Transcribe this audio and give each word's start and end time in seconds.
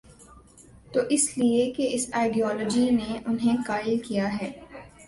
تو 0.93 0.99
اس 1.09 1.37
لیے 1.37 1.71
کہ 1.71 1.89
اس 1.91 2.09
آئیڈیالوجی 2.13 2.89
نے 2.89 3.19
انہیں 3.25 3.57
قائل 3.67 3.99
کیا 3.99 4.41
ہے۔ 4.41 4.51